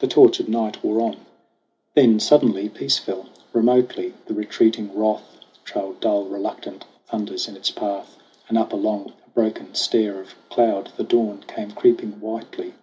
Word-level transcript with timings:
The 0.00 0.06
tortured 0.06 0.50
night 0.50 0.84
wore 0.84 1.00
on; 1.00 1.16
then 1.94 2.20
suddenly 2.20 2.68
Peace 2.68 2.98
fell. 2.98 3.24
Remotely 3.54 4.12
the 4.26 4.34
retreating 4.34 4.90
Wrath 4.94 5.38
Trailed 5.64 5.98
dull, 5.98 6.26
reluctant 6.26 6.84
thunders 7.06 7.48
in 7.48 7.56
its 7.56 7.70
path, 7.70 8.18
And 8.50 8.58
up 8.58 8.74
along 8.74 9.14
a 9.26 9.30
broken 9.30 9.74
stair 9.74 10.20
of 10.20 10.34
cloud 10.50 10.92
The 10.98 11.04
Dawn 11.04 11.42
came 11.48 11.70
creeping 11.70 12.20
whitely. 12.20 12.74